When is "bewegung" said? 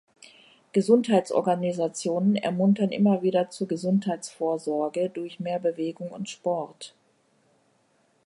5.59-6.09